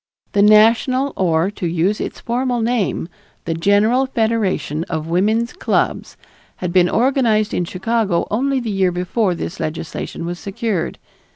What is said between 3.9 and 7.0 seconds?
Federation of Woman's Clubs had been